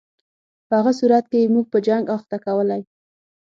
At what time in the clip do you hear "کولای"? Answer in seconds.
2.45-2.81